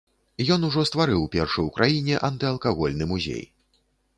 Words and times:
Ён 0.53 0.63
ужо 0.69 0.85
стварыў 0.89 1.27
першы 1.35 1.59
ў 1.67 1.75
краіне 1.77 2.15
антыалкагольны 2.31 3.05
музей. 3.13 3.45